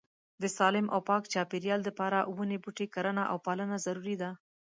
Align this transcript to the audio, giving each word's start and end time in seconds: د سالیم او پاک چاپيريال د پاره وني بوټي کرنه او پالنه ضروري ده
د 0.41 0.43
سالیم 0.57 0.87
او 0.93 0.99
پاک 1.09 1.23
چاپيريال 1.33 1.79
د 1.83 1.89
پاره 1.99 2.19
وني 2.37 2.57
بوټي 2.63 2.87
کرنه 2.95 3.23
او 3.31 3.37
پالنه 3.45 3.77
ضروري 3.85 4.15
ده 4.21 4.29